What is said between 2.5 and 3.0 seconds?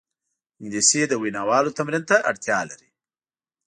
لري